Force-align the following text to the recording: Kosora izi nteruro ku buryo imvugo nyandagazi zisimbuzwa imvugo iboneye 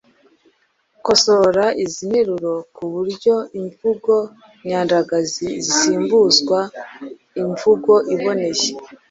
Kosora 1.05 1.65
izi 1.83 2.01
nteruro 2.09 2.53
ku 2.75 2.83
buryo 2.93 3.35
imvugo 3.59 4.13
nyandagazi 4.67 5.47
zisimbuzwa 5.65 6.59
imvugo 7.41 7.93
iboneye 8.15 8.67